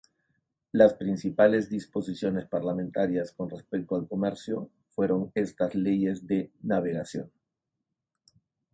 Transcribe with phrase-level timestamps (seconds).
[0.71, 7.31] Las principales disposiciones parlamentarias con respecto al comercio fueron estas Leyes de Navegación.